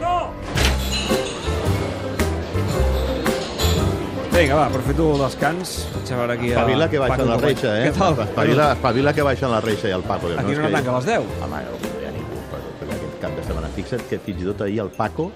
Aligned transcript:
Paco! 0.00 0.30
Vinga, 4.34 4.54
va, 4.56 4.66
aprofito 4.66 5.12
el 5.14 5.20
descans. 5.22 5.74
Vaig 5.94 6.10
a 6.12 6.16
veure 6.18 6.32
aquí... 6.34 6.48
a 6.50 6.54
Espavila 6.58 6.88
que 6.90 6.98
baixa 6.98 7.16
Paco 7.16 7.28
la 7.30 7.36
reixa, 7.38 7.74
eh? 7.78 7.84
Què 7.86 7.98
tal? 7.98 8.16
Espavila, 8.24 8.66
espavila 8.74 9.12
que 9.14 9.22
baixa 9.28 9.48
la 9.52 9.60
reixa 9.62 9.88
i 9.88 9.92
el 9.94 10.02
Paco. 10.02 10.32
Aquí 10.34 10.56
no 10.58 10.64
que- 10.66 10.72
tanca 10.74 10.90
a 10.90 10.96
les 10.98 11.06
10. 11.06 11.28
Home, 11.46 11.60
no, 11.68 11.92
ja 12.02 12.10
ningú, 12.16 12.40
però, 12.50 12.72
però 12.80 12.96
aquest 12.98 13.20
cap 13.22 13.36
de 13.38 13.44
setmana. 13.46 13.70
Fixa't 13.76 14.02
que 14.10 14.18
fins 14.26 14.42
i 14.42 14.48
tot 14.50 14.64
ahir 14.66 14.80
el 14.82 14.90
Paco 14.96 15.30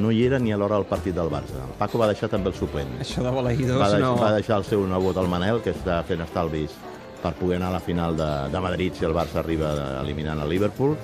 no 0.00 0.10
hi 0.14 0.24
era 0.26 0.38
ni 0.42 0.52
a 0.54 0.58
l'hora 0.58 0.76
del 0.80 0.86
partit 0.90 1.14
del 1.14 1.30
Barça. 1.30 1.62
El 1.68 1.76
Paco 1.78 1.98
va 2.02 2.10
deixar 2.10 2.28
també 2.30 2.50
el 2.50 2.58
suplent. 2.58 2.90
Això 3.02 3.22
de 3.26 3.30
balaïdors 3.34 3.78
Va, 3.80 3.88
deix, 3.94 4.02
no... 4.02 4.16
va 4.18 4.32
deixar 4.34 4.58
el 4.58 4.66
seu 4.66 4.82
nebot, 4.90 5.16
el 5.22 5.30
Manel, 5.30 5.62
que 5.62 5.70
està 5.74 6.02
fent 6.06 6.22
estalvis 6.26 6.74
per 7.22 7.32
poder 7.38 7.58
anar 7.60 7.68
a 7.70 7.78
la 7.78 7.80
final 7.84 8.14
de, 8.16 8.28
de 8.50 8.60
Madrid 8.64 8.94
si 8.98 9.04
el 9.06 9.14
Barça 9.14 9.38
arriba 9.44 9.70
de- 9.78 9.88
eliminant 10.02 10.40
el 10.42 10.48
Liverpool 10.50 10.94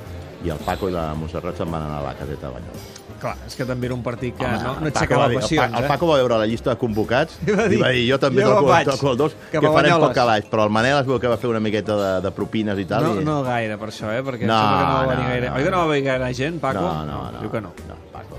i 0.45 0.51
el 0.53 0.59
Paco 0.59 0.89
i 0.91 0.93
la 0.93 1.15
Montserrat 1.17 1.57
se'n 1.57 1.71
van 1.73 1.83
anar 1.87 1.99
a 2.03 2.07
la 2.11 2.15
caseta 2.19 2.49
a 2.49 2.55
banyar. 2.55 2.75
Clar, 3.17 3.33
és 3.49 3.55
que 3.57 3.65
també 3.65 3.87
era 3.89 3.95
un 3.97 4.03
partit 4.05 4.35
que 4.37 4.45
Home, 4.45 4.59
no, 4.61 4.75
no 4.77 4.87
el 4.87 4.93
Paco 4.93 4.99
aixecava 5.01 5.27
el, 5.31 5.35
passions, 5.41 5.73
Pa- 5.73 5.79
el 5.79 5.85
eh? 5.87 5.89
Paco 5.89 6.09
va 6.11 6.17
veure 6.21 6.37
la 6.43 6.47
llista 6.47 6.71
de 6.75 6.77
convocats 6.83 7.39
I 7.49 7.55
va 7.57 7.65
dir, 7.73 7.79
i 7.79 7.81
va 7.81 7.89
dir 7.97 8.03
jo 8.11 8.19
també 8.21 8.43
jo 8.45 8.51
toco, 8.53 8.67
vaig, 8.69 8.91
toco 8.91 9.11
el 9.15 9.17
dos, 9.23 9.37
que, 9.51 9.57
a 9.57 9.63
farem 9.63 9.75
Banyoles. 9.79 10.05
poc 10.05 10.15
calaix. 10.19 10.51
Però 10.53 10.67
el 10.69 10.75
Manel 10.77 10.99
es 11.01 11.07
veu 11.09 11.19
que 11.23 11.31
va 11.33 11.39
fer 11.41 11.49
una 11.49 11.63
miqueta 11.65 11.97
de, 11.97 12.11
de 12.27 12.33
propines 12.37 12.79
i 12.79 12.85
tal. 12.85 13.07
No, 13.09 13.15
i... 13.21 13.25
no 13.25 13.39
gaire, 13.47 13.79
per 13.81 13.89
això, 13.89 14.13
eh? 14.13 14.21
Perquè 14.27 14.45
No, 14.51 14.59
que 14.61 14.85
no 14.85 14.93
va 14.93 15.07
venir 15.09 15.25
no, 15.25 15.31
gaire. 15.33 15.49
no, 15.49 15.57
Oi 15.57 15.65
que 15.65 15.71
no 15.73 15.77
no. 15.79 15.83
va 15.87 15.91
venir 15.95 16.05
gaire 16.11 16.31
gent, 16.35 16.61
Paco? 16.61 16.85
No, 16.85 16.93
no, 17.09 17.23
no. 17.33 17.41
Diu 17.41 17.51
que 17.57 17.65
no. 17.65 17.73
no 17.89 17.97
Paco, 18.13 18.37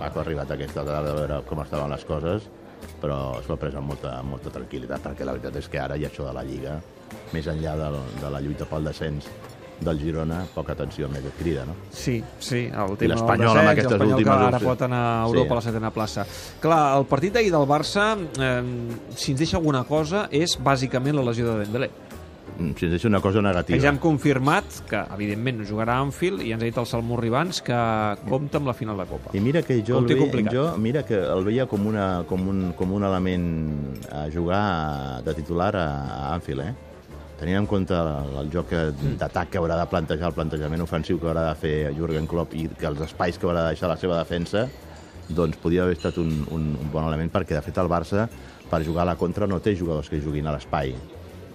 Paco 0.00 0.18
ha 0.18 0.22
arribat 0.24 0.50
a 0.50 0.54
aquesta 0.56 0.82
hora 0.82 1.02
de 1.04 1.12
veure 1.20 1.42
com 1.52 1.60
estaven 1.62 1.92
les 1.92 2.04
coses, 2.08 2.48
però 3.02 3.20
s'ho 3.44 3.52
ha 3.52 3.60
pres 3.60 3.76
amb 3.76 3.92
molta, 3.92 4.16
amb 4.22 4.32
molta 4.38 4.50
tranquil·litat, 4.56 5.04
perquè 5.04 5.28
la 5.28 5.36
veritat 5.36 5.60
és 5.60 5.68
que 5.68 5.78
ara 5.84 6.00
hi 6.00 6.06
ha 6.06 6.10
això 6.10 6.24
de 6.26 6.32
la 6.32 6.42
Lliga, 6.48 6.78
més 7.36 7.46
enllà 7.52 7.76
de, 7.76 7.90
de 8.24 8.30
la 8.32 8.40
lluita 8.40 8.64
pel 8.70 8.88
descens 8.88 9.28
del 9.84 9.98
Girona, 10.00 10.44
poca 10.54 10.72
atenció 10.72 11.08
més 11.08 11.22
crida, 11.38 11.64
no? 11.66 11.74
Sí, 11.90 12.22
sí, 12.38 12.66
el 12.66 12.96
tema 12.96 13.14
del 13.14 13.22
amb 13.22 13.30
aquestes 13.72 13.92
l'Espanyol 13.92 14.14
últimes 14.16 14.38
que 14.38 14.46
ara 14.46 14.58
pot 14.60 14.82
anar 14.82 15.02
a 15.02 15.26
Sí. 15.26 15.32
Europa 15.32 15.52
a 15.52 15.56
la 15.56 15.62
setena 15.62 15.90
plaça. 15.92 16.26
Clar, 16.60 16.98
el 16.98 17.06
partit 17.06 17.32
d'ahir 17.34 17.50
del 17.52 17.66
Barça, 17.68 18.16
eh, 18.38 18.62
si 19.14 19.32
ens 19.32 19.38
deixa 19.40 19.56
alguna 19.58 19.84
cosa, 19.84 20.28
és 20.30 20.58
bàsicament 20.62 21.14
la 21.14 21.22
lesió 21.22 21.46
de 21.52 21.64
Dembélé. 21.64 21.90
Mm, 22.58 22.72
Si 22.76 22.84
ens 22.84 22.90
deixa 22.92 23.08
una 23.08 23.20
cosa 23.20 23.40
negativa. 23.40 23.80
ja 23.80 23.88
hem 23.88 23.96
confirmat 23.98 24.64
que, 24.88 24.96
evidentment, 25.14 25.58
no 25.60 25.64
jugarà 25.64 25.94
a 25.96 26.00
Anfield 26.02 26.42
i 26.42 26.52
ens 26.52 26.60
ha 26.62 26.66
dit 26.66 26.76
el 26.76 26.84
Salmó 26.86 27.16
Ribans 27.16 27.62
que 27.62 28.16
compta 28.28 28.58
amb 28.58 28.66
la 28.66 28.74
final 28.74 28.96
de 28.98 29.06
Copa. 29.06 29.30
I 29.32 29.40
mira 29.40 29.62
que 29.62 29.82
jo, 29.86 29.98
el 29.98 30.04
veia, 30.06 30.50
jo 30.52 30.76
mira 30.76 31.02
que 31.02 31.14
el 31.14 31.44
veia 31.44 31.66
com, 31.66 31.86
una, 31.86 32.24
com, 32.28 32.46
un, 32.48 32.72
com 32.76 32.92
un 32.92 33.04
element 33.04 33.96
a 34.12 34.28
jugar 34.30 35.22
de 35.24 35.34
titular 35.34 35.74
a, 35.76 35.86
a 36.28 36.34
Anfield, 36.34 36.60
eh? 36.60 36.74
Tenint 37.42 37.58
en 37.58 37.66
compte 37.66 37.96
el, 37.98 38.36
el 38.38 38.50
joc 38.54 38.70
d'atac 39.18 39.48
que 39.50 39.58
haurà 39.58 39.74
de 39.80 39.86
plantejar, 39.90 40.28
el 40.30 40.34
plantejament 40.36 40.84
ofensiu 40.84 41.18
que 41.18 41.26
haurà 41.26 41.48
de 41.48 41.56
fer 41.58 41.74
Jurgen 41.96 42.28
Klopp 42.30 42.52
i 42.54 42.68
que 42.70 42.86
els 42.86 43.02
espais 43.02 43.34
que 43.34 43.48
haurà 43.48 43.64
de 43.64 43.72
deixar 43.72 43.90
la 43.90 43.96
seva 43.98 44.20
defensa, 44.20 44.68
doncs 45.26 45.58
podria 45.58 45.82
haver 45.82 45.96
estat 45.96 46.20
un, 46.22 46.30
un, 46.54 46.68
un 46.78 46.92
bon 46.92 47.08
element 47.08 47.32
perquè, 47.34 47.56
de 47.58 47.64
fet, 47.66 47.80
el 47.82 47.90
Barça, 47.90 48.28
per 48.70 48.84
jugar 48.86 49.02
a 49.02 49.08
la 49.10 49.16
contra, 49.18 49.50
no 49.50 49.58
té 49.58 49.74
jugadors 49.74 50.12
que 50.12 50.22
juguin 50.22 50.46
a 50.46 50.54
l'espai. 50.54 50.94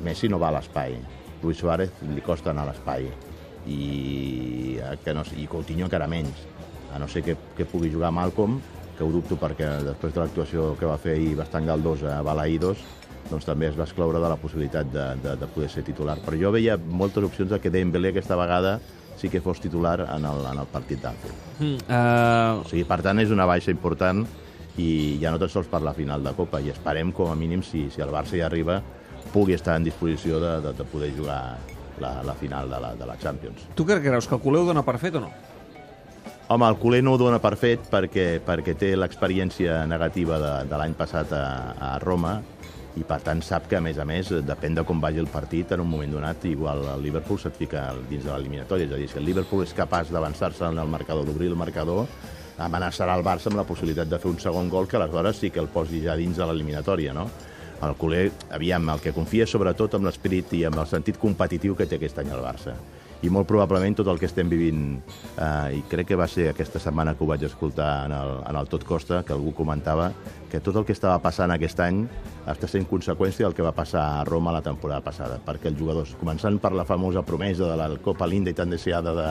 Messi 0.03 0.27
no 0.27 0.41
va 0.43 0.51
a 0.51 0.57
l'espai. 0.57 0.99
Luis 1.39 1.63
Suárez 1.63 2.03
li 2.03 2.25
costa 2.25 2.51
anar 2.51 2.67
a 2.67 2.73
l'espai. 2.73 3.07
I, 3.71 3.81
eh, 4.83 4.93
que 5.05 5.15
no, 5.15 5.23
i 5.39 5.47
Coutinho 5.47 5.87
encara 5.87 6.11
menys 6.11 6.43
a 6.91 6.99
no 6.99 7.07
ser 7.07 7.23
que, 7.23 7.39
que 7.55 7.63
pugui 7.63 7.93
jugar 7.95 8.11
Malcolm, 8.11 8.59
que 8.97 9.07
ho 9.07 9.11
dubto 9.13 9.39
perquè 9.39 9.71
després 9.87 10.11
de 10.11 10.25
l'actuació 10.25 10.73
que 10.75 10.91
va 10.91 10.99
fer 10.99 11.15
ahir 11.15 11.35
bastant 11.39 11.67
galdosa 11.71 12.17
a 12.17 12.23
Balaïdos, 12.27 12.83
doncs 13.29 13.45
també 13.47 13.67
es 13.69 13.77
va 13.77 13.85
excloure 13.87 14.21
de 14.23 14.29
la 14.29 14.37
possibilitat 14.39 14.89
de, 14.93 15.07
de, 15.23 15.35
de 15.41 15.49
poder 15.53 15.69
ser 15.73 15.83
titular. 15.87 16.17
Però 16.25 16.39
jo 16.39 16.51
veia 16.55 16.77
moltes 16.77 17.23
opcions 17.23 17.51
de 17.51 17.59
que 17.63 17.71
Dembélé 17.73 18.13
aquesta 18.13 18.37
vegada 18.39 18.77
sí 19.17 19.29
que 19.33 19.41
fos 19.41 19.59
titular 19.59 19.99
en 20.05 20.25
el, 20.29 20.43
en 20.45 20.59
el 20.61 20.67
partit 20.71 21.01
d'Anfield. 21.01 21.39
Mm, 21.59 21.87
uh, 21.89 22.61
O 22.61 22.67
sigui, 22.69 22.85
per 22.85 23.01
tant, 23.05 23.17
és 23.19 23.33
una 23.33 23.47
baixa 23.49 23.73
important 23.73 24.21
i 24.77 25.17
ja 25.21 25.31
no 25.33 25.39
tan 25.41 25.49
sols 25.49 25.69
per 25.71 25.81
la 25.81 25.95
final 25.97 26.21
de 26.23 26.35
Copa 26.37 26.61
i 26.61 26.69
esperem, 26.69 27.11
com 27.11 27.31
a 27.31 27.35
mínim, 27.35 27.63
si, 27.65 27.87
si 27.89 28.03
el 28.03 28.13
Barça 28.13 28.37
hi 28.37 28.43
arriba, 28.45 28.77
pugui 29.33 29.57
estar 29.57 29.75
en 29.75 29.87
disposició 29.87 30.39
de, 30.39 30.53
de, 30.61 30.73
de 30.77 30.85
poder 30.85 31.11
jugar 31.17 31.57
la, 31.99 32.21
la 32.23 32.35
final 32.37 32.69
de 32.69 32.79
la, 32.79 32.93
de 32.95 33.05
la 33.09 33.17
Champions. 33.17 33.65
tu 33.75 33.85
què 33.85 33.97
creus, 34.01 34.27
que 34.29 34.37
el 34.37 34.41
culer 34.41 34.61
ho 34.61 34.67
dona 34.69 34.85
per 34.85 34.99
fet 35.01 35.17
o 35.17 35.23
no? 35.25 35.31
Home, 36.47 36.67
el 36.69 36.77
culer 36.79 37.01
no 37.03 37.15
ho 37.15 37.19
dona 37.19 37.41
per 37.43 37.57
fet 37.59 37.89
perquè, 37.91 38.37
perquè 38.45 38.77
té 38.79 38.93
l'experiència 38.95 39.81
negativa 39.89 40.37
de, 40.39 40.53
de 40.69 40.77
l'any 40.79 40.93
passat 40.95 41.33
a, 41.35 41.47
a 41.75 41.89
Roma 41.99 42.37
i 42.97 43.03
per 43.05 43.19
tant 43.25 43.41
sap 43.45 43.67
que, 43.69 43.77
a 43.77 43.83
més 43.83 43.99
a 44.01 44.05
més, 44.07 44.31
depèn 44.45 44.77
de 44.77 44.83
com 44.87 45.01
vagi 45.01 45.21
el 45.21 45.29
partit, 45.29 45.71
en 45.75 45.83
un 45.83 45.89
moment 45.89 46.17
donat, 46.17 46.45
igual 46.49 46.83
el 46.95 47.05
Liverpool 47.05 47.39
se't 47.41 47.57
fica 47.59 47.83
dins 48.09 48.25
de 48.25 48.31
l'eliminatòria. 48.31 48.87
És 48.87 48.95
a 48.95 49.01
dir, 49.01 49.09
si 49.11 49.19
el 49.21 49.27
Liverpool 49.29 49.65
és 49.65 49.75
capaç 49.77 50.11
d'avançar-se 50.13 50.65
en 50.65 50.81
el 50.81 50.89
marcador, 50.89 51.27
d'obrir 51.27 51.51
el 51.51 51.59
marcador, 51.59 52.07
amenaçarà 52.57 53.17
el 53.17 53.25
Barça 53.25 53.51
amb 53.51 53.61
la 53.61 53.67
possibilitat 53.69 54.09
de 54.09 54.19
fer 54.19 54.31
un 54.31 54.39
segon 54.41 54.69
gol 54.73 54.89
que 54.89 54.97
aleshores 54.97 55.43
sí 55.43 55.51
que 55.51 55.61
el 55.61 55.69
posi 55.69 56.01
ja 56.03 56.17
dins 56.17 56.37
de 56.37 56.47
l'eliminatòria, 56.49 57.13
no? 57.13 57.27
El 57.85 57.93
culer, 57.95 58.31
aviam, 58.57 58.89
el 58.89 59.03
que 59.03 59.13
confia 59.13 59.45
sobretot 59.45 59.93
amb 59.93 60.09
l'esperit 60.09 60.55
i 60.57 60.63
amb 60.65 60.81
el 60.81 60.89
sentit 60.89 61.19
competitiu 61.21 61.77
que 61.77 61.85
té 61.85 62.01
aquest 62.01 62.23
any 62.23 62.33
el 62.33 62.41
Barça 62.41 62.73
i 63.25 63.31
molt 63.33 63.47
probablement 63.49 63.95
tot 63.97 64.09
el 64.11 64.19
que 64.21 64.27
estem 64.29 64.49
vivint 64.49 64.81
eh, 64.99 65.77
i 65.79 65.81
crec 65.89 66.11
que 66.11 66.19
va 66.19 66.27
ser 66.29 66.51
aquesta 66.51 66.81
setmana 66.81 67.15
que 67.17 67.25
ho 67.25 67.29
vaig 67.29 67.47
escoltar 67.47 68.05
en 68.05 68.13
el, 68.13 68.33
en 68.45 68.59
el 68.59 68.69
Tot 68.69 68.85
Costa 68.85 69.23
que 69.25 69.33
algú 69.33 69.55
comentava 69.57 70.11
que 70.51 70.61
tot 70.63 70.77
el 70.77 70.85
que 70.85 70.93
estava 70.95 71.17
passant 71.19 71.51
aquest 71.51 71.81
any 71.83 72.03
està 72.47 72.69
sent 72.69 72.85
conseqüència 72.87 73.47
del 73.47 73.55
que 73.57 73.65
va 73.65 73.73
passar 73.75 74.03
a 74.19 74.23
Roma 74.27 74.53
la 74.55 74.61
temporada 74.63 75.01
passada 75.03 75.41
perquè 75.43 75.71
els 75.71 75.79
jugadors, 75.79 76.13
començant 76.21 76.61
per 76.61 76.71
la 76.77 76.85
famosa 76.87 77.25
promesa 77.25 77.67
de 77.67 77.75
la 77.79 77.89
Copa 78.03 78.29
Linda 78.29 78.53
i 78.53 78.57
tan 78.57 78.71
deseada 78.71 79.15
de, 79.17 79.27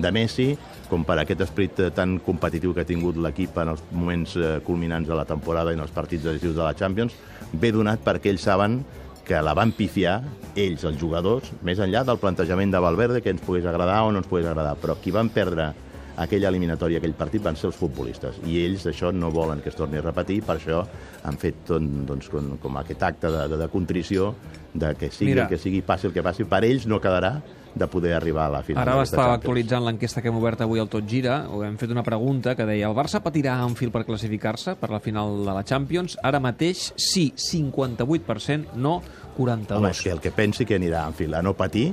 de 0.00 0.12
Messi, 0.14 0.48
com 0.88 1.04
per 1.04 1.18
aquest 1.20 1.44
esperit 1.44 1.82
eh, 1.82 1.90
tan 1.94 2.16
competitiu 2.24 2.72
que 2.72 2.86
ha 2.86 2.88
tingut 2.88 3.18
l'equip 3.20 3.58
en 3.60 3.74
els 3.74 3.84
moments 3.92 4.38
eh, 4.38 4.58
culminants 4.64 5.10
de 5.10 5.18
la 5.18 5.26
temporada 5.28 5.74
i 5.74 5.78
en 5.78 5.84
els 5.84 5.94
partits 5.94 6.24
decisius 6.24 6.56
de 6.56 6.64
la 6.64 6.74
Champions, 6.78 7.18
ve 7.52 7.74
donat 7.74 8.00
perquè 8.06 8.32
ells 8.32 8.46
saben 8.46 8.80
que 9.24 9.40
la 9.42 9.54
van 9.56 9.72
pifiar 9.72 10.18
ells, 10.54 10.84
els 10.84 11.00
jugadors, 11.00 11.50
més 11.64 11.80
enllà 11.82 12.04
del 12.06 12.20
plantejament 12.22 12.70
de 12.74 12.82
Valverde, 12.82 13.22
que 13.24 13.32
ens 13.32 13.42
pogués 13.42 13.66
agradar 13.66 14.02
o 14.04 14.12
no 14.12 14.20
ens 14.22 14.28
pogués 14.30 14.46
agradar, 14.46 14.76
però 14.80 14.98
qui 15.00 15.14
van 15.14 15.32
perdre 15.34 15.72
aquella 16.20 16.50
eliminatòria, 16.52 17.00
aquell 17.00 17.16
partit, 17.18 17.42
van 17.42 17.56
ser 17.58 17.70
els 17.72 17.78
futbolistes. 17.78 18.38
I 18.46 18.60
ells 18.62 18.86
això 18.86 19.10
no 19.12 19.32
volen 19.34 19.62
que 19.64 19.72
es 19.72 19.78
torni 19.78 19.98
a 19.98 20.04
repetir, 20.04 20.42
per 20.46 20.58
això 20.58 20.84
han 21.24 21.40
fet 21.40 21.64
doncs, 21.66 22.28
com, 22.30 22.54
com 22.62 22.78
aquest 22.78 23.02
acte 23.02 23.32
de, 23.34 23.48
de, 23.50 23.58
de 23.64 23.70
contrició 23.72 24.34
de 24.74 24.94
que 24.98 25.10
sigui 25.10 25.32
Mira. 25.32 25.44
el 25.44 25.48
que 25.48 25.58
sigui, 25.58 25.80
passi 25.82 26.08
el 26.08 26.12
que 26.12 26.22
passi, 26.22 26.44
per 26.44 26.64
ells 26.66 26.86
no 26.90 27.00
quedarà 27.00 27.38
de 27.74 27.86
poder 27.90 28.12
arribar 28.14 28.46
a 28.46 28.50
la 28.50 28.62
final. 28.62 28.82
Ara 28.86 29.02
estava 29.02 29.34
actualitzant 29.34 29.82
l'enquesta 29.82 30.22
que 30.22 30.30
hem 30.30 30.36
obert 30.38 30.60
avui 30.62 30.78
al 30.78 30.88
Tot 30.90 31.06
Gira, 31.10 31.44
o 31.50 31.64
hem 31.66 31.76
fet 31.78 31.90
una 31.90 32.04
pregunta 32.06 32.54
que 32.54 32.66
deia 32.68 32.86
el 32.86 32.94
Barça 32.94 33.20
patirà 33.22 33.56
a 33.56 33.64
Anfield 33.66 33.92
per 33.94 34.04
classificar-se 34.06 34.76
per 34.78 34.90
la 34.90 35.00
final 35.02 35.40
de 35.46 35.54
la 35.54 35.64
Champions? 35.66 36.18
Ara 36.22 36.38
mateix 36.42 36.92
sí, 36.96 37.32
58%, 37.34 38.74
no 38.76 39.00
42%. 39.36 39.78
Home, 39.78 39.90
és 39.90 40.02
que 40.02 40.12
el 40.14 40.22
que 40.22 40.30
pensi 40.34 40.66
que 40.66 40.78
anirà 40.78 41.02
a 41.02 41.10
Anfield 41.10 41.34
a 41.34 41.42
no 41.42 41.54
patir, 41.58 41.88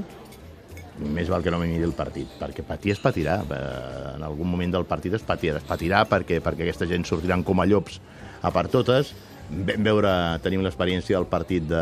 més 1.01 1.29
val 1.31 1.41
que 1.41 1.49
no 1.49 1.57
me 1.57 1.65
miri 1.69 1.85
el 1.87 1.95
partit, 1.97 2.29
perquè 2.37 2.61
patir 2.67 2.93
es 2.93 3.01
patirà. 3.01 3.39
Eh, 3.41 4.15
En 4.17 4.23
algun 4.27 4.49
moment 4.51 4.73
del 4.73 4.85
partit 4.85 5.15
es 5.17 5.25
patirà, 5.25 5.57
es 5.57 5.65
patirà 5.65 6.03
perquè, 6.05 6.41
perquè 6.43 6.67
aquesta 6.67 6.85
gent 6.85 7.05
sortiran 7.09 7.43
com 7.43 7.59
a 7.59 7.65
llops 7.65 7.99
a 8.41 8.51
per 8.53 8.67
totes. 8.69 9.15
Vam 9.49 9.83
veure, 9.83 10.11
tenim 10.43 10.61
l'experiència 10.61 11.17
del 11.17 11.25
partit 11.27 11.65
de, 11.67 11.81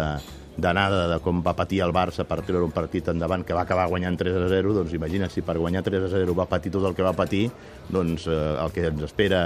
d'anada 0.62 1.08
de 1.14 1.20
com 1.24 1.42
va 1.46 1.54
patir 1.58 1.82
el 1.86 1.92
Barça 1.96 2.26
per 2.28 2.42
treure 2.42 2.66
un 2.66 2.72
partit 2.76 3.08
endavant 3.12 3.44
que 3.46 3.54
va 3.58 3.62
acabar 3.66 3.88
guanyant 3.90 4.18
3 4.20 4.36
a 4.36 4.48
0, 4.52 4.74
doncs 4.74 4.94
imagina 4.94 5.30
si 5.30 5.42
per 5.42 5.58
guanyar 5.58 5.84
3 5.84 6.06
a 6.06 6.14
0 6.18 6.36
va 6.38 6.46
patir 6.50 6.72
tot 6.72 6.86
el 6.86 6.96
que 6.96 7.04
va 7.06 7.14
patir, 7.14 7.50
doncs 7.90 8.28
eh, 8.28 8.38
el 8.64 8.72
que 8.76 8.88
ens 8.92 9.04
espera 9.10 9.44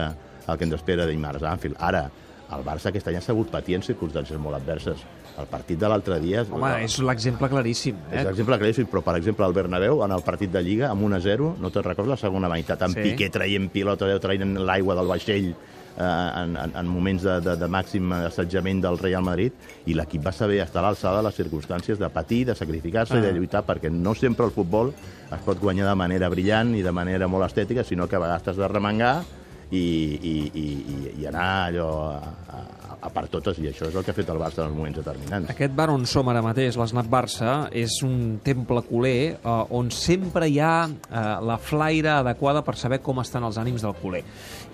el 0.48 0.58
que 0.60 0.66
ens 0.68 0.74
espera 0.76 1.06
dimarts 1.08 1.44
a 1.44 1.54
Anfield. 1.56 1.78
Ara, 1.80 2.10
el 2.54 2.64
Barça 2.68 2.90
aquest 2.92 3.08
any 3.08 3.16
ha 3.18 3.22
sabut 3.24 3.48
patir 3.50 3.78
en 3.78 3.82
circumstàncies 3.86 4.38
molt 4.38 4.58
adverses. 4.60 5.00
El 5.40 5.48
partit 5.50 5.80
de 5.80 5.88
l'altre 5.90 6.20
dia... 6.22 6.44
Home, 6.52 6.74
és 6.84 6.98
l'exemple 7.02 7.48
claríssim. 7.50 7.96
És 8.12 8.20
Eh? 8.20 8.26
l'exemple 8.28 8.58
claríssim, 8.62 8.86
però 8.92 9.02
per 9.02 9.16
exemple 9.18 9.46
al 9.48 9.54
Bernabéu, 9.56 10.04
en 10.06 10.12
el 10.12 10.22
partit 10.22 10.52
de 10.54 10.62
Lliga, 10.62 10.92
amb 10.92 11.02
1 11.08 11.16
a 11.16 11.20
0, 11.24 11.48
no 11.64 11.72
te'n 11.74 11.88
recordes 11.88 12.12
la 12.12 12.18
segona 12.28 12.50
meitat, 12.52 12.84
amb 12.86 12.94
Sí. 13.00 13.02
Piqué 13.08 13.30
traient 13.34 13.70
pilota, 13.72 14.12
traient 14.20 14.54
l'aigua 14.60 14.94
del 15.00 15.08
vaixell 15.10 15.54
en, 15.98 16.56
en, 16.58 16.72
en 16.80 16.88
moments 16.88 17.22
de, 17.24 17.36
de, 17.42 17.56
de 17.60 17.68
màxim 17.70 18.12
assetjament 18.18 18.82
del 18.82 18.98
Real 18.98 19.24
Madrid, 19.24 19.54
i 19.86 19.94
l'equip 19.94 20.24
va 20.26 20.32
saber 20.34 20.60
estar 20.64 20.82
a 20.82 20.88
l'alçada 20.88 21.18
de 21.22 21.28
les 21.28 21.36
circumstàncies 21.38 22.00
de 22.02 22.10
patir, 22.10 22.46
de 22.50 22.56
sacrificar-se 22.56 23.14
Ah. 23.16 23.20
i 23.20 23.22
de 23.28 23.34
lluitar, 23.34 23.64
perquè 23.66 23.92
no 23.92 24.16
sempre 24.16 24.46
el 24.46 24.52
futbol 24.52 24.94
es 24.94 25.40
pot 25.46 25.60
guanyar 25.60 25.88
de 25.90 25.96
manera 25.96 26.30
brillant 26.30 26.74
i 26.76 26.82
de 26.82 26.92
manera 26.92 27.28
molt 27.28 27.46
estètica, 27.46 27.84
sinó 27.84 28.08
que 28.08 28.16
a 28.16 28.20
vegades 28.20 28.44
t'has 28.44 28.58
de 28.58 28.68
remengar 28.68 29.24
i, 29.72 29.78
i, 29.78 30.52
i, 30.54 30.66
i- 30.94 31.22
i 31.22 31.26
anar 31.26 31.70
allò 31.70 31.90
a, 32.12 32.18
a, 32.50 32.60
a 33.04 33.12
per 33.14 33.26
totes, 33.32 33.60
i 33.60 33.68
això 33.70 33.90
és 33.90 33.96
el 33.96 34.06
que 34.06 34.14
ha 34.14 34.16
fet 34.16 34.30
el 34.32 34.40
Barça 34.40 34.64
en 34.64 34.70
els 34.70 34.78
moments 34.78 35.00
determinants. 35.02 35.50
Aquest 35.52 35.76
bar 35.76 35.90
on 35.92 36.06
som 36.10 36.30
ara 36.32 36.44
mateix, 36.46 36.78
l'Snap 36.80 37.10
Barça, 37.12 37.56
és 37.76 37.98
un 38.06 38.40
temple 38.44 38.84
culer 38.88 39.18
eh, 39.36 39.56
on 39.76 39.92
sempre 39.94 40.48
hi 40.50 40.60
ha 40.64 40.76
eh, 40.88 41.24
la 41.44 41.58
flaire 41.60 42.14
adequada 42.20 42.64
per 42.66 42.78
saber 42.80 43.02
com 43.04 43.20
estan 43.24 43.44
els 43.48 43.60
ànims 43.62 43.84
del 43.84 43.98
culer. 44.00 44.24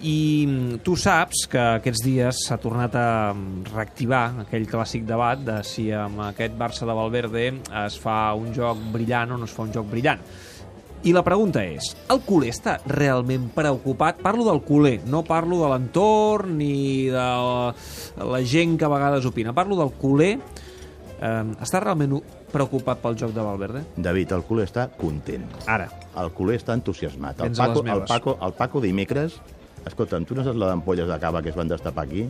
I 0.05 0.19
mm, 0.45 0.81
tu 0.85 0.95
saps 0.99 1.47
que 1.51 1.63
aquests 1.79 2.05
dies 2.05 2.43
s'ha 2.45 2.59
tornat 2.61 2.95
a 2.95 3.07
mm, 3.33 3.71
reactivar 3.73 4.23
aquell 4.45 4.69
clàssic 4.69 5.07
debat 5.09 5.41
de 5.41 5.59
si 5.67 5.89
amb 5.95 6.21
aquest 6.29 6.55
Barça 6.59 6.87
de 6.87 6.95
Valverde 6.95 7.49
es 7.85 7.97
fa 7.99 8.19
un 8.37 8.53
joc 8.55 8.79
brillant 8.93 9.33
o 9.33 9.41
no 9.41 9.49
es 9.49 9.55
fa 9.55 9.65
un 9.65 9.73
joc 9.75 9.89
brillant. 9.89 10.21
I 10.99 11.13
la 11.15 11.21
pregunta 11.23 11.61
és, 11.63 11.93
el 12.11 12.19
culer 12.27 12.49
està 12.51 12.73
realment 12.89 13.45
preocupat? 13.55 14.17
Parlo 14.19 14.43
del 14.43 14.59
culer, 14.67 14.97
no 15.07 15.21
parlo 15.23 15.61
de 15.61 15.69
l'entorn 15.71 16.57
ni 16.59 17.07
de 17.07 17.13
la, 17.15 17.69
la 18.27 18.41
gent 18.43 18.75
que 18.75 18.83
a 18.83 18.89
vegades 18.91 19.27
opina. 19.29 19.53
Parlo 19.55 19.77
del 19.79 19.93
culer. 20.01 20.33
Eh, 21.19 21.45
està 21.63 21.79
realment 21.79 22.17
preocupat 22.51 22.99
pel 22.99 23.15
joc 23.21 23.31
de 23.35 23.45
Valverde? 23.47 23.85
David, 23.95 24.35
el 24.35 24.43
culer 24.49 24.67
està 24.67 24.89
content. 24.99 25.47
Ara. 25.71 25.87
El 26.19 26.33
culer 26.35 26.59
està 26.59 26.75
entusiasmat. 26.75 27.45
El 27.47 27.55
Paco, 27.55 27.85
el. 27.85 28.03
Paco, 28.09 28.35
el 28.43 28.59
Paco 28.59 28.83
dimecres... 28.83 29.39
Escolta'm, 29.87 30.25
tu 30.27 30.35
no 30.35 30.43
saps 30.43 30.59
la 30.59 30.67
d'ampolles 30.67 31.07
de 31.07 31.15
cava 31.23 31.39
que 31.39 31.53
es 31.53 31.55
van 31.55 31.69
destapar 31.71 32.03
aquí? 32.03 32.25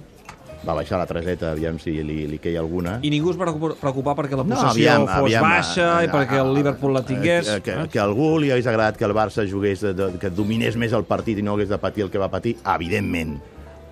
Va 0.68 0.74
baixar 0.76 0.98
la 1.00 1.06
treseta, 1.08 1.52
aviam 1.56 1.78
si 1.80 1.94
li, 2.04 2.28
li 2.28 2.38
queia 2.38 2.60
alguna. 2.60 2.98
I 3.02 3.10
ningú 3.10 3.32
es 3.32 3.38
va 3.40 3.46
preocupa- 3.48 3.78
preocupar 3.80 4.16
perquè 4.18 4.36
la 4.36 4.44
No, 4.44 4.50
possessió 4.56 4.70
aviam, 4.92 5.06
fos 5.08 5.24
aviam, 5.24 5.44
baixa 5.46 5.86
eh, 6.02 6.06
i 6.06 6.10
perquè 6.12 6.40
el 6.42 6.54
Liverpool 6.54 6.94
la 6.94 7.02
tingués. 7.06 7.48
eh, 7.48 7.62
Que, 7.62 7.72
eh? 7.72 7.88
que 7.90 8.00
a 8.00 8.04
algú 8.04 8.38
li 8.40 8.52
hagués 8.52 8.68
agradat 8.68 8.98
que 8.98 9.06
el 9.06 9.14
Barça 9.16 9.46
jugués, 9.50 9.80
de, 9.82 9.94
de, 9.94 10.10
que 10.20 10.30
dominés 10.30 10.76
més 10.76 10.92
el 10.92 11.06
partit 11.06 11.40
i 11.40 11.42
no 11.42 11.54
hagués 11.54 11.70
de 11.70 11.78
patir 11.78 12.04
el 12.04 12.10
que 12.12 12.18
va 12.20 12.28
patir, 12.30 12.58
evidentment. 12.76 13.40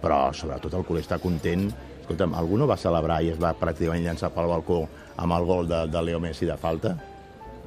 Però, 0.02 0.34
sobretot, 0.34 0.74
el 0.74 0.84
culer 0.84 1.04
està 1.04 1.20
content. 1.20 1.72
Escolta'm, 2.02 2.36
algú 2.36 2.58
no 2.58 2.68
va 2.68 2.76
celebrar 2.78 3.22
i 3.24 3.30
es 3.30 3.40
va 3.40 3.54
pràcticament 3.58 4.04
llançar 4.04 4.30
pel 4.36 4.48
balcó 4.48 4.88
amb 5.18 5.34
el 5.34 5.46
gol 5.46 5.68
de, 5.68 5.88
de 5.88 6.02
Leo 6.04 6.20
Messi 6.20 6.46
de 6.46 6.56
falta? 6.58 6.98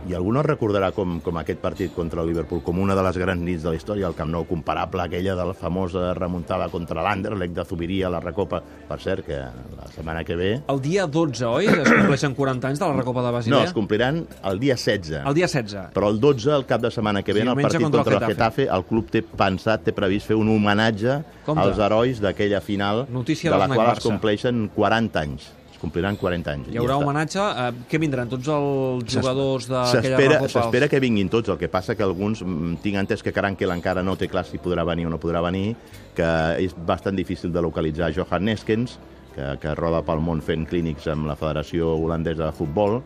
I 0.08 0.14
algú 0.17 0.32
no 0.32 0.41
recordarà 0.43 0.88
com, 0.97 1.19
com 1.20 1.37
aquest 1.37 1.58
partit 1.61 1.93
contra 1.94 2.23
el 2.23 2.31
Liverpool 2.31 2.62
com 2.64 2.79
una 2.81 2.94
de 2.97 3.02
les 3.05 3.19
grans 3.20 3.43
nits 3.44 3.62
de 3.62 3.69
la 3.69 3.76
història, 3.76 4.06
el 4.08 4.14
Camp 4.17 4.31
Nou 4.32 4.47
comparable 4.49 5.02
a 5.02 5.05
aquella 5.11 5.35
de 5.37 5.44
la 5.50 5.52
famosa 5.55 6.14
remuntada 6.17 6.70
contra 6.73 7.02
l'Anderlecht 7.05 7.52
de 7.58 7.64
Zubiria 7.69 8.06
a 8.08 8.11
la 8.14 8.20
Recopa. 8.25 8.62
Per 8.88 8.99
cert, 8.99 9.26
que 9.26 9.37
la 9.37 9.91
setmana 9.94 10.25
que 10.25 10.37
ve... 10.41 10.49
El 10.73 10.81
dia 10.81 11.05
12, 11.06 11.44
oi? 11.47 11.69
Es 11.69 11.91
compleixen 11.93 12.35
40 12.35 12.70
anys 12.73 12.81
de 12.81 12.88
la 12.88 12.97
Recopa 12.97 13.20
de 13.20 13.29
No, 13.29 13.37
Basilea? 13.37 13.62
es 13.69 13.76
compliran 13.76 14.25
el 14.50 14.58
dia 14.58 14.75
16. 14.81 15.20
El 15.26 15.35
dia 15.37 15.47
16. 15.52 15.93
Però 15.94 16.08
el 16.08 16.19
12, 16.20 16.50
el 16.56 16.64
cap 16.67 16.81
de 16.81 16.91
setmana 16.91 17.23
que 17.23 17.37
ve, 17.37 17.44
en 17.44 17.52
el 17.52 17.61
partit 17.61 17.82
contra 17.82 18.00
el 18.00 18.05
contra, 18.08 18.26
el 18.26 18.32
Getafe. 18.32 18.62
Getafe, 18.64 18.69
el 18.81 18.85
club 18.88 19.11
té 19.12 19.23
pensat, 19.23 19.85
té 19.85 19.93
previst 19.93 20.32
fer 20.32 20.41
un 20.41 20.49
homenatge 20.49 21.20
Compte. 21.44 21.61
als 21.69 21.79
herois 21.79 22.20
d'aquella 22.25 22.61
final, 22.64 23.05
Notícia 23.12 23.52
de 23.52 23.58
la 23.58 23.69
qual 23.69 23.93
es 23.97 24.05
compleixen 24.05 24.70
40 24.75 25.20
anys. 25.29 25.50
Compliran 25.81 26.17
40 26.21 26.50
anys. 26.53 26.69
Hi 26.75 26.77
haurà 26.81 26.97
homenatge. 27.00 27.41
Eh, 27.41 27.69
què 27.88 27.99
vindran? 28.03 28.29
Tots 28.29 28.49
els 28.53 29.15
jugadors 29.15 29.67
d'aquella 29.71 30.03
S'espera 30.03 30.35
Recopa? 30.35 30.49
s'espera 30.53 30.88
que 30.93 31.00
vinguin 31.00 31.31
tots, 31.32 31.49
el 31.49 31.56
que 31.59 31.69
passa 31.73 31.94
que 31.97 32.03
alguns, 32.05 32.43
mm, 32.44 32.75
tinc 32.82 32.97
entès 33.00 33.23
que 33.23 33.32
Carankel 33.32 33.71
encara 33.73 34.03
no 34.03 34.17
té 34.17 34.29
clar 34.29 34.44
si 34.44 34.59
podrà 34.59 34.85
venir 34.85 35.06
o 35.06 35.11
no 35.11 35.19
podrà 35.19 35.41
venir, 35.43 35.75
que 36.15 36.29
és 36.59 36.75
bastant 36.77 37.17
difícil 37.17 37.50
de 37.53 37.62
localitzar 37.62 38.12
Johan 38.15 38.44
Neskens, 38.44 38.99
que, 39.35 39.56
que 39.62 39.75
roda 39.75 40.03
pel 40.03 40.21
món 40.21 40.43
fent 40.43 40.67
clínics 40.69 41.06
amb 41.09 41.27
la 41.27 41.37
Federació 41.37 41.94
Holandesa 41.97 42.44
de 42.50 42.53
Futbol, 42.53 43.00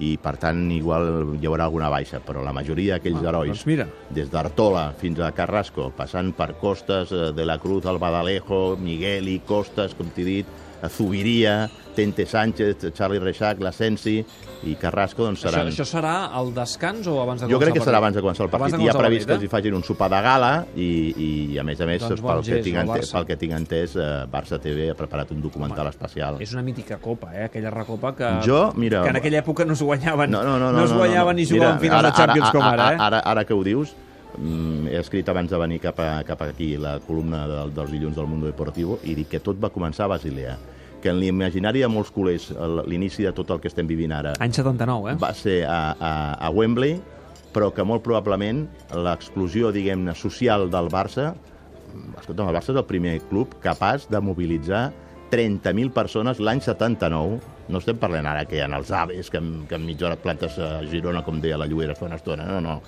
i 0.00 0.14
per 0.16 0.36
tant 0.38 0.70
igual 0.72 1.36
hi 1.42 1.44
haurà 1.46 1.64
alguna 1.66 1.90
baixa, 1.90 2.20
però 2.24 2.40
la 2.44 2.52
majoria 2.56 2.94
d'aquells 2.96 3.20
Ah, 3.24 3.28
herois, 3.28 3.50
doncs 3.50 3.66
mira. 3.66 3.86
des 4.08 4.30
d'Artola 4.30 4.94
fins 4.96 5.18
a 5.20 5.32
Carrasco, 5.32 5.90
passant 5.94 6.32
per 6.32 6.54
Costes, 6.60 7.10
eh, 7.12 7.32
de 7.32 7.44
la 7.44 7.58
Cruz, 7.58 7.84
el 7.84 7.98
Badalejo, 7.98 8.76
Migueli, 8.78 9.40
Costes, 9.44 9.94
com 9.94 10.06
t'he 10.08 10.24
dit, 10.24 10.46
Zubiria, 10.88 11.68
Tente 11.94 12.24
Sánchez, 12.24 12.92
Charlie 12.94 13.18
Reixac, 13.18 13.58
l'Asensi 13.60 14.24
i 14.64 14.74
Carrasco, 14.78 15.24
doncs 15.26 15.40
Això, 15.42 15.50
seran... 15.50 15.68
això 15.72 15.84
serà 15.88 16.12
el 16.40 16.52
descans 16.54 17.06
o 17.10 17.16
abans 17.20 17.40
de 17.42 17.48
Jo 17.48 17.58
començar 17.58 17.66
crec 17.66 17.78
que 17.78 17.84
serà 17.84 17.98
abans 17.98 18.14
de 18.16 18.22
començar 18.22 18.44
el 18.46 18.50
partit. 18.50 18.70
de 18.76 18.76
Hi 18.76 18.88
ha 18.88 18.92
començar 18.92 19.02
previst 19.04 19.26
que 19.26 19.34
els 19.34 19.44
hi 19.44 19.48
facin 19.52 19.74
un 19.74 19.84
sopar 19.84 20.08
de 20.12 20.20
gala 20.24 20.50
i, 20.76 20.88
i 21.16 21.58
a 21.58 21.64
més 21.66 21.80
a 21.80 21.86
més, 21.88 22.02
Doncs 22.04 22.22
pel, 22.22 22.42
que 22.46 22.60
tinc 22.64 22.76
entès, 22.84 23.12
pel 23.12 23.26
que 23.26 23.36
tinc 23.36 23.56
entès, 23.58 23.96
eh, 23.96 24.10
Barça 24.30 24.60
TV 24.62 24.90
ha 24.90 24.98
preparat 24.98 25.32
un 25.34 25.40
documental 25.42 25.88
especial. 25.90 26.38
És 26.40 26.52
una 26.54 26.62
mítica 26.62 26.98
copa, 27.02 27.32
eh? 27.34 27.44
Aquella 27.50 27.70
recopa 27.74 28.14
que, 28.16 28.30
Jo, 28.46 28.70
mira, 28.76 29.02
que 29.02 29.10
en 29.10 29.16
aquella 29.20 29.42
època 29.42 29.66
no 29.66 29.74
es 29.74 29.82
guanyaven, 29.82 30.30
No, 30.30 30.44
no, 30.44 30.58
no, 30.58 30.70
no, 30.72 30.84
es 30.84 30.92
guanyaven 30.92 31.36
ni 31.36 31.46
jugaven 31.46 31.80
Mira, 31.80 31.98
finals 31.98 32.06
de 32.08 32.12
Champions 32.22 32.50
com 32.54 32.62
ara, 32.62 32.92
eh? 32.94 32.96
Ara, 33.00 33.20
ara 33.24 33.44
que 33.44 33.54
ho 33.54 33.64
dius, 33.64 33.92
he 34.38 34.98
escrit 35.00 35.28
abans 35.28 35.50
de 35.50 35.58
venir 35.58 35.80
cap, 35.82 35.98
a, 36.00 36.22
cap 36.26 36.42
aquí 36.46 36.76
la 36.78 36.98
columna 37.04 37.46
del, 37.50 37.74
dels 37.74 37.90
dilluns 37.90 38.16
del 38.16 38.28
Mundo 38.30 38.46
Deportivo 38.50 39.00
i 39.04 39.16
dic 39.18 39.32
que 39.34 39.40
tot 39.44 39.58
va 39.60 39.72
començar 39.74 40.06
a 40.06 40.14
Basilea 40.14 40.58
que 41.00 41.10
en 41.10 41.18
l'imaginari 41.20 41.80
de 41.80 41.88
molts 41.88 42.12
culers 42.12 42.50
l'inici 42.86 43.24
de 43.24 43.32
tot 43.36 43.50
el 43.50 43.60
que 43.60 43.70
estem 43.72 43.88
vivint 43.88 44.12
ara 44.12 44.34
Any 44.38 44.52
79, 44.52 45.14
eh? 45.14 45.16
va 45.20 45.32
ser 45.34 45.62
a, 45.64 45.96
a, 45.96 46.12
a 46.36 46.50
Wembley, 46.52 46.98
però 47.54 47.70
que 47.74 47.84
molt 47.86 48.04
probablement 48.04 48.66
l'explosió, 48.94 49.72
diguem-ne, 49.74 50.14
social 50.14 50.68
del 50.70 50.90
Barça, 50.92 51.32
escolta, 52.20 52.44
el 52.44 52.54
Barça 52.54 52.74
és 52.74 52.78
el 52.78 52.86
primer 52.86 53.16
club 53.30 53.56
capaç 53.64 54.06
de 54.12 54.20
mobilitzar 54.22 54.90
30.000 55.30 55.92
persones 55.94 56.40
l'any 56.42 56.60
79. 56.62 57.38
No 57.70 57.78
estem 57.78 57.98
parlant 58.02 58.26
ara 58.26 58.44
que 58.50 58.58
hi 58.58 58.62
ha 58.64 58.70
els 58.76 58.90
aves, 58.90 59.30
que 59.30 59.38
en, 59.38 59.64
que 59.70 59.78
en 59.78 59.86
mitja 59.86 60.08
hora 60.08 60.18
et 60.18 60.24
plantes 60.24 60.58
a 60.58 60.80
Girona, 60.90 61.22
com 61.26 61.38
deia 61.42 61.58
la 61.58 61.68
Lluera 61.70 61.94
fa 61.94 62.08
una 62.08 62.18
estona. 62.18 62.48
No, 62.50 62.58
no. 62.60 62.80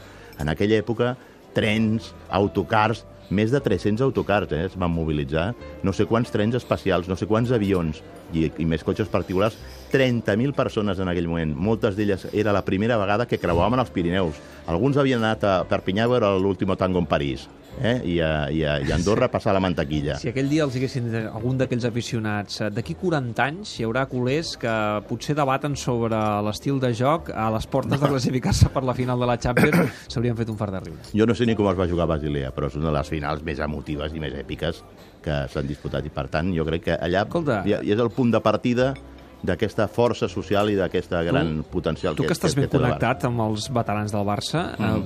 En 0.42 0.50
aquella 0.50 0.80
època, 0.82 1.14
trens, 1.52 2.14
autocars, 2.30 3.04
més 3.30 3.52
de 3.52 3.60
300 3.60 4.02
autocars 4.04 4.52
eh, 4.52 4.64
es 4.66 4.76
van 4.78 4.92
mobilitzar, 4.92 5.52
no 5.82 5.94
sé 5.94 6.06
quants 6.10 6.32
trens 6.32 6.56
espacials, 6.58 7.08
no 7.08 7.16
sé 7.16 7.28
quants 7.30 7.52
avions 7.54 8.02
i, 8.32 8.48
i 8.58 8.66
més 8.68 8.84
cotxes 8.84 9.10
particulars, 9.12 9.56
30.000 9.92 10.56
persones 10.56 11.00
en 11.00 11.10
aquell 11.12 11.28
moment. 11.28 11.54
Moltes 11.54 11.96
d'elles 11.96 12.28
era 12.32 12.54
la 12.56 12.64
primera 12.64 12.98
vegada 13.00 13.28
que 13.28 13.40
creuaven 13.40 13.82
els 13.82 13.92
Pirineus. 13.92 14.40
Alguns 14.66 14.96
havien 14.96 15.22
anat 15.22 15.44
a 15.44 15.56
Perpinyà 15.68 16.06
a 16.06 16.14
veure 16.14 16.36
l'último 16.40 16.76
tango 16.80 17.02
en 17.02 17.10
París 17.10 17.48
eh? 17.80 18.00
I, 18.04 18.20
a, 18.20 18.50
i, 18.50 18.62
a, 18.64 18.76
i 18.82 18.90
a 18.90 18.96
Andorra 18.96 19.26
a 19.26 19.32
passar 19.32 19.54
la 19.54 19.60
mantequilla. 19.62 20.16
Si 20.20 20.30
aquell 20.30 20.50
dia 20.50 20.66
els 20.66 20.76
haguessin 20.76 21.08
algun 21.22 21.60
d'aquells 21.60 21.86
aficionats 21.88 22.60
eh, 22.60 22.70
d'aquí 22.74 22.96
40 23.00 23.46
anys 23.46 23.74
hi 23.78 23.86
haurà 23.86 24.04
culers 24.10 24.54
que 24.60 24.74
potser 25.08 25.36
debaten 25.38 25.76
sobre 25.78 26.18
l'estil 26.46 26.80
de 26.82 26.92
joc 26.98 27.32
a 27.32 27.48
les 27.54 27.68
portes 27.70 28.00
de 28.00 28.10
classificar-se 28.12 28.72
per 28.74 28.84
la 28.86 28.96
final 28.98 29.20
de 29.22 29.30
la 29.30 29.38
Champions 29.40 29.92
s'haurien 30.12 30.38
fet 30.38 30.52
un 30.52 30.60
fart 30.60 30.76
de 30.76 30.84
riure. 30.86 31.10
Jo 31.12 31.28
no 31.28 31.36
sé 31.38 31.48
ni 31.48 31.56
com 31.58 31.70
es 31.70 31.78
va 31.78 31.88
jugar 31.90 32.06
a 32.08 32.12
Basilea, 32.14 32.52
però 32.54 32.70
és 32.70 32.78
una 32.78 32.90
de 32.90 32.96
les 32.98 33.11
finals 33.12 33.44
més 33.44 33.60
emotives 33.62 34.14
i 34.16 34.20
més 34.22 34.34
èpiques 34.40 34.82
que 35.22 35.36
s'han 35.52 35.68
disputat 35.68 36.04
i 36.08 36.10
per 36.10 36.26
tant 36.32 36.50
jo 36.56 36.64
crec 36.66 36.88
que 36.88 36.96
allà 36.98 37.26
Escolta. 37.28 37.60
ha- 37.62 37.66
hi 37.84 37.92
és 37.92 38.00
el 38.00 38.10
punt 38.10 38.32
de 38.34 38.40
partida 38.42 38.92
d'aquesta 39.42 39.88
força 39.90 40.28
social 40.30 40.70
i 40.70 40.76
d'aquesta 40.78 41.22
gran 41.26 41.64
potencial 41.70 42.14
Tu 42.14 42.22
que 42.26 42.34
estàs 42.34 42.54
ben 42.54 42.68
té 42.68 42.76
el 42.76 42.82
Barça. 42.82 42.88
connectat 42.98 43.24
amb 43.26 43.40
els 43.48 43.68
veterans 43.74 44.12
del 44.14 44.24
Barça, 44.26 44.60
Mm. 44.78 44.84
eh, 44.84 45.02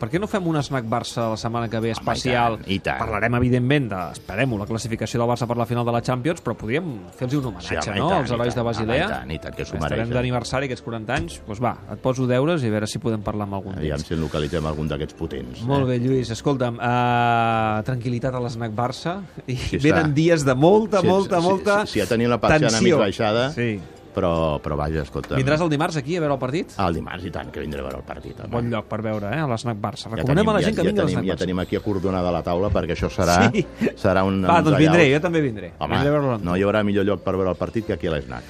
per 0.00 0.08
què 0.08 0.18
no 0.20 0.26
fem 0.30 0.46
un 0.48 0.56
snack 0.64 0.86
Barça 0.90 1.28
la 1.30 1.36
setmana 1.40 1.68
que 1.70 1.78
ve 1.84 1.90
especial? 1.92 2.54
i 2.54 2.62
tant, 2.64 2.72
i 2.72 2.78
tant. 2.86 2.98
Parlarem, 3.04 3.34
evidentment, 3.38 3.88
de, 3.92 4.00
esperem 4.16 4.56
la 4.58 4.66
classificació 4.66 5.20
del 5.20 5.28
Barça 5.28 5.46
per 5.46 5.56
la 5.60 5.66
final 5.68 5.84
de 5.86 5.92
la 5.92 6.00
Champions, 6.02 6.40
però 6.42 6.56
podríem 6.56 6.88
fer-los 7.18 7.38
un 7.42 7.50
homenatge, 7.52 7.68
Sí, 7.84 7.90
home, 7.90 7.98
no?, 8.00 8.08
tant, 8.08 8.22
als 8.24 8.32
herois 8.32 8.54
de 8.56 8.62
Basilea. 8.66 9.04
home, 9.06 9.12
i 9.12 9.18
tant, 9.18 9.30
i 9.36 9.38
tant, 9.44 9.54
que 9.56 9.64
s'ho 9.68 9.76
Estarem 9.76 9.98
mereixen. 10.08 10.14
d'aniversari 10.16 10.66
aquests 10.70 10.82
40 10.88 11.14
anys. 11.14 11.38
Doncs 11.46 11.60
va, 11.62 11.74
et 11.92 12.00
poso 12.00 12.26
deures 12.26 12.62
i 12.64 12.72
a 12.72 12.74
veure 12.74 12.86
si 12.90 12.98
podem 12.98 13.20
parlar 13.22 13.44
amb 13.46 13.54
algun 13.60 13.76
Aviam 13.78 13.98
si 14.00 14.14
en 14.14 14.20
localitzem 14.24 14.66
algun 14.66 14.88
d'aquests 14.88 15.14
potents. 15.20 15.62
Molt 15.68 15.84
eh? 15.84 15.92
bé, 15.92 15.98
Lluís. 16.00 16.30
Escolta'm, 16.30 16.80
uh, 16.80 17.82
tranquil·litat 17.86 18.34
a 18.34 18.40
l'esnac 18.40 18.72
Barça 18.72 19.18
i 19.46 19.56
Sí, 19.56 19.78
venen 19.84 20.14
dies 20.16 20.44
de 20.44 20.54
molta, 20.54 21.00
Sí, 21.00 21.06
molta, 21.06 21.40
sí, 21.40 21.46
molta 21.46 21.78
sí, 21.86 21.92
sí, 21.92 22.00
ja 22.00 22.06
tenim 22.10 22.30
la 22.30 22.40
persiana 22.40 22.70
tensió. 22.78 22.96
mig 22.96 23.04
baixada. 23.06 23.50
Sí. 23.52 23.80
Però, 24.14 24.58
però 24.58 24.74
vaja, 24.76 25.02
escolta... 25.06 25.36
Vindràs 25.38 25.60
el 25.62 25.68
dimarts 25.70 25.96
aquí 26.00 26.16
a 26.16 26.20
veure 26.24 26.34
el 26.34 26.40
partit? 26.42 26.72
El 26.82 26.96
dimarts, 26.98 27.24
i 27.24 27.30
tant, 27.30 27.50
que 27.54 27.60
vindré 27.62 27.78
a 27.80 27.84
veure 27.86 27.98
el 28.00 28.06
partit. 28.08 28.40
home. 28.40 28.50
Bon 28.50 28.70
lloc 28.72 28.88
per 28.90 29.00
veure, 29.06 29.30
eh, 29.36 29.38
a 29.40 29.46
l'esnac 29.46 29.78
Barça. 29.78 30.08
Ja 30.10 30.16
Recomanem 30.16 30.48
a 30.48 30.56
la 30.56 30.62
gent 30.64 30.74
que 30.74 30.82
ja, 30.82 30.88
vingui 30.88 30.98
a 31.00 31.04
tenim, 31.04 31.14
l'esnac 31.14 31.28
ja 31.28 31.34
Barça. 31.36 31.44
tenim 31.44 31.58
aquí 31.62 31.76
acordonada 31.78 32.32
la 32.34 32.42
taula 32.42 32.70
perquè 32.74 32.96
això 32.98 33.08
serà, 33.08 33.50
Sí. 33.52 33.64
serà 33.96 34.24
un... 34.26 34.42
Va, 34.42 34.60
doncs 34.62 34.78
vindré, 34.82 35.06
jo 35.14 35.20
també 35.20 35.40
vindré. 35.40 35.72
Home, 35.78 35.94
vindré 35.94 36.08
a 36.10 36.18
veure 36.18 36.38
no 36.42 36.56
hi 36.56 36.62
haurà 36.66 36.82
millor 36.82 37.06
lloc 37.06 37.22
per 37.22 37.36
veure 37.38 37.50
el 37.54 37.56
partit 37.56 37.86
que 37.86 37.94
aquí 37.94 38.10
a 38.10 38.16
l'Snac. 38.18 38.42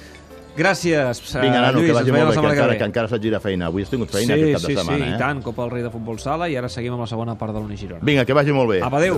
Gràcies, 0.51 1.19
eh, 1.35 1.41
Vinga, 1.41 1.61
nano, 1.61 1.77
Lluís. 1.79 1.87
que 1.87 1.93
vagi 1.95 2.11
molt 2.11 2.19
la 2.19 2.25
bé, 2.25 2.31
que 2.31 2.35
setmana 2.35 2.53
encara, 2.53 2.77
que 2.77 2.83
encara 2.83 3.07
se't 3.07 3.23
gira 3.23 3.39
feina. 3.39 3.67
Avui 3.67 3.83
has 3.83 3.89
tingut 3.89 4.09
feina 4.11 4.35
sí, 4.35 4.41
aquest 4.41 4.51
cap 4.57 4.61
sí, 4.65 4.73
de 4.75 4.79
setmana, 4.81 5.05
sí, 5.05 5.11
eh? 5.11 5.15
i 5.15 5.17
tant. 5.17 5.39
Copa 5.45 5.61
del 5.63 5.71
Rei 5.71 5.83
de 5.85 5.91
Futbol 5.93 6.19
Sala 6.19 6.49
i 6.51 6.57
ara 6.59 6.67
seguim 6.67 6.91
amb 6.91 7.05
la 7.05 7.07
segona 7.07 7.35
part 7.39 7.53
de 7.55 7.61
l'Uni 7.61 7.77
Girona. 7.79 8.03
Vinga, 8.03 8.25
que 8.27 8.33
vagi 8.35 8.51
molt 8.51 8.69
bé. 8.69 8.81
Apa, 8.83 8.97
adéu. 8.99 9.15